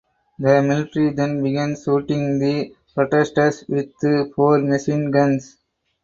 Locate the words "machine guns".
4.57-5.57